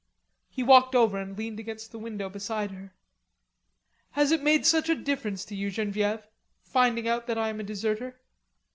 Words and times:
He 0.49 0.63
walked 0.63 0.95
over 0.95 1.19
and 1.19 1.37
leaned 1.37 1.59
against 1.59 1.91
the 1.91 1.99
window 1.99 2.27
beside 2.27 2.71
her. 2.71 2.95
"Has 4.13 4.31
it 4.31 4.41
made 4.41 4.65
such 4.65 4.89
a 4.89 4.95
difference 4.95 5.45
to 5.45 5.55
you, 5.55 5.69
Genevieve, 5.69 6.25
finding 6.63 7.07
out 7.07 7.27
that 7.27 7.37
I 7.37 7.49
am 7.49 7.59
a 7.59 7.63
deserter?" 7.63 8.19